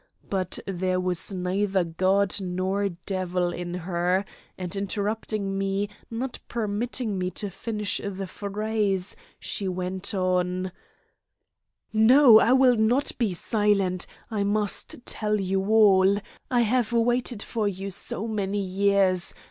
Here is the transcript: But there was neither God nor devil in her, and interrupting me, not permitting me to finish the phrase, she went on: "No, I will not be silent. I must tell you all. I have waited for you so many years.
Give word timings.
But 0.27 0.57
there 0.65 0.99
was 0.99 1.31
neither 1.31 1.83
God 1.83 2.41
nor 2.41 2.89
devil 2.89 3.53
in 3.53 3.75
her, 3.75 4.25
and 4.57 4.75
interrupting 4.75 5.59
me, 5.59 5.89
not 6.09 6.39
permitting 6.47 7.19
me 7.19 7.29
to 7.29 7.51
finish 7.51 8.01
the 8.03 8.25
phrase, 8.25 9.15
she 9.39 9.67
went 9.67 10.15
on: 10.15 10.71
"No, 11.93 12.39
I 12.39 12.51
will 12.51 12.77
not 12.77 13.11
be 13.19 13.35
silent. 13.35 14.07
I 14.31 14.43
must 14.43 15.05
tell 15.05 15.39
you 15.39 15.65
all. 15.65 16.17
I 16.49 16.61
have 16.61 16.91
waited 16.93 17.43
for 17.43 17.67
you 17.67 17.91
so 17.91 18.27
many 18.27 18.59
years. 18.59 19.35